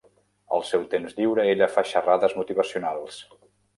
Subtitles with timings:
[0.55, 3.21] Al seu temps lliure ella fa xerrades motivacionals.